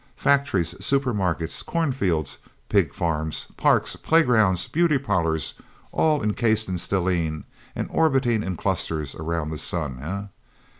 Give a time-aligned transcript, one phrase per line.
[0.15, 5.53] Factories, super markets, cornfields, pig farms, parks, playgrounds, beauty parlors,
[5.91, 7.43] all encased in stellene,
[7.75, 10.25] and orbiting in clusters around the sun, eh...?